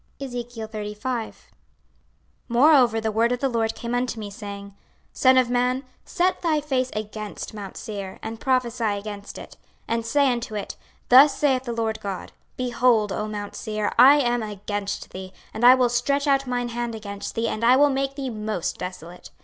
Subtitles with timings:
[0.19, 1.33] 26:035:001
[2.49, 4.71] Moreover the word of the LORD came unto me, saying,
[5.13, 9.93] 26:035:002 Son of man, set thy face against mount Seir, and prophesy against it, 26:035:003
[9.93, 10.75] And say unto it,
[11.09, 15.75] Thus saith the Lord GOD; Behold, O mount Seir, I am against thee, and I
[15.75, 19.29] will stretch out mine hand against thee, and I will make thee most desolate.